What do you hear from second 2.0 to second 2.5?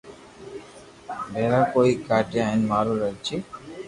ڪاڌيا